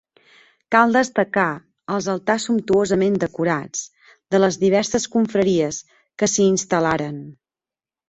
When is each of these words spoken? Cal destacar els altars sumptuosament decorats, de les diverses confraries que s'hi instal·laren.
Cal 0.75 0.95
destacar 0.97 1.43
els 1.97 2.07
altars 2.13 2.47
sumptuosament 2.49 3.19
decorats, 3.25 3.85
de 4.35 4.43
les 4.43 4.61
diverses 4.67 5.09
confraries 5.19 5.83
que 6.19 6.35
s'hi 6.35 6.53
instal·laren. 6.59 7.27